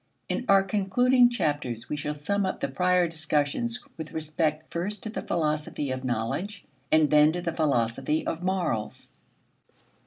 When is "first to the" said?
4.73-5.21